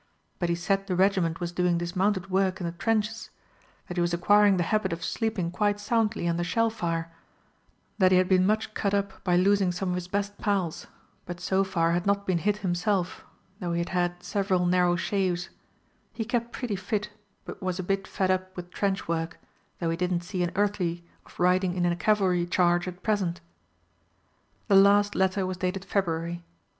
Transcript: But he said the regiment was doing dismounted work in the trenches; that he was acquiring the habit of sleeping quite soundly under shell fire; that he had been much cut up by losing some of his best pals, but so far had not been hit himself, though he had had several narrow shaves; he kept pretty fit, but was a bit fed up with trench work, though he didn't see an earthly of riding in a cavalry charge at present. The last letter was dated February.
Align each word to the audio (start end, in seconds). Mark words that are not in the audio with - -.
But 0.39 0.49
he 0.49 0.55
said 0.55 0.87
the 0.87 0.95
regiment 0.95 1.39
was 1.39 1.51
doing 1.51 1.77
dismounted 1.77 2.31
work 2.31 2.59
in 2.59 2.65
the 2.65 2.71
trenches; 2.71 3.29
that 3.87 3.97
he 3.97 4.01
was 4.01 4.15
acquiring 4.15 4.57
the 4.57 4.63
habit 4.63 4.91
of 4.91 5.03
sleeping 5.03 5.51
quite 5.51 5.79
soundly 5.79 6.27
under 6.27 6.43
shell 6.43 6.71
fire; 6.71 7.13
that 7.99 8.11
he 8.11 8.17
had 8.17 8.27
been 8.27 8.43
much 8.47 8.73
cut 8.73 8.95
up 8.95 9.23
by 9.23 9.35
losing 9.35 9.71
some 9.71 9.89
of 9.89 9.93
his 9.95 10.07
best 10.07 10.39
pals, 10.39 10.87
but 11.27 11.39
so 11.39 11.63
far 11.63 11.91
had 11.91 12.07
not 12.07 12.25
been 12.25 12.39
hit 12.39 12.57
himself, 12.65 13.23
though 13.59 13.73
he 13.73 13.77
had 13.77 13.89
had 13.89 14.23
several 14.23 14.65
narrow 14.65 14.95
shaves; 14.95 15.49
he 16.11 16.25
kept 16.25 16.51
pretty 16.51 16.75
fit, 16.75 17.11
but 17.45 17.61
was 17.61 17.77
a 17.77 17.83
bit 17.83 18.07
fed 18.07 18.31
up 18.31 18.57
with 18.57 18.71
trench 18.71 19.07
work, 19.07 19.37
though 19.77 19.91
he 19.91 19.95
didn't 19.97 20.21
see 20.21 20.41
an 20.41 20.51
earthly 20.55 21.03
of 21.27 21.39
riding 21.39 21.75
in 21.75 21.85
a 21.85 21.95
cavalry 21.95 22.47
charge 22.47 22.87
at 22.87 23.03
present. 23.03 23.39
The 24.67 24.73
last 24.73 25.13
letter 25.13 25.45
was 25.45 25.57
dated 25.57 25.85
February. 25.85 26.43